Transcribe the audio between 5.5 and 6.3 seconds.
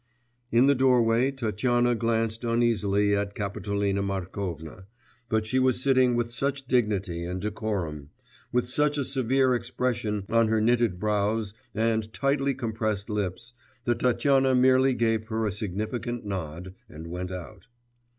was sitting